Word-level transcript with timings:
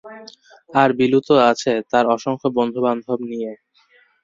আর 0.73 0.89
বিলু 0.99 1.19
তো 1.27 1.35
আছে 1.49 1.73
তার 1.91 2.05
অসংখ্য 2.15 2.47
বন্ধুবান্ধব 2.57 3.19
নিয়ে। 3.29 3.51